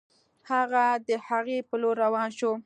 [0.49, 2.51] هغه د هغې په لور روان شو